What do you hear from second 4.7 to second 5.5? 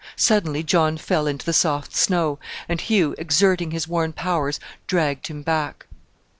dragged him